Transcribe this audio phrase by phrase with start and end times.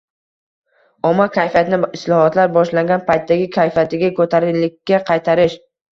[1.09, 5.61] –omma kayfiyatini islohotlar boshlangan paytdagi qayfiyatiga– ko‘tarinkilikka qaytarish.